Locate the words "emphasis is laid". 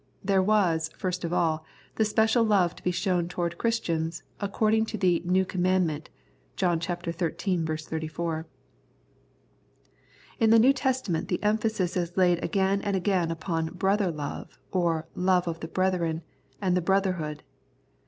11.43-12.43